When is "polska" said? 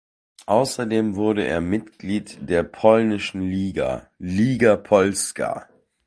4.75-5.67